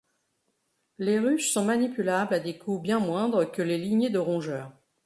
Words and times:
Les 0.97 1.19
ruches 1.19 1.51
sont 1.51 1.63
manipulables 1.65 2.33
à 2.33 2.39
des 2.39 2.57
coûts 2.57 2.79
bien 2.79 2.97
moindres 2.99 3.51
que 3.51 3.61
les 3.61 3.77
lignées 3.77 4.09
de 4.09 4.17
rongeurs. 4.17 4.71